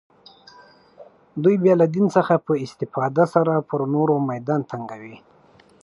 دوی 1.43 1.55
بیا 1.63 1.73
له 1.81 1.87
دین 1.93 2.05
څخه 2.15 2.33
په 2.45 2.53
استفاده 2.65 3.23
سره 3.33 3.53
پر 3.69 3.81
نورو 3.93 4.15
میدان 4.29 4.61
تنګوي 4.71 5.17